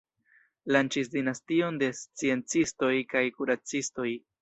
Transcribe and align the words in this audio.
Lanĉis 0.75 1.11
dinastion 1.17 1.79
de 1.85 1.91
sciencistoj 2.01 2.93
kaj 3.15 3.27
kuracistoj. 3.39 4.13